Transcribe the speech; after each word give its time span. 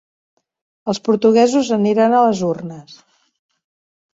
Els 0.93 0.99
portuguesos 1.09 1.69
aniran 1.77 2.15
a 2.21 2.25
les 2.29 2.41
urnes 2.51 2.97